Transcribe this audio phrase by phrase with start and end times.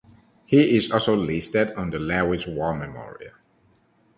[0.47, 3.35] He is also listed on the Lewes War Memorial.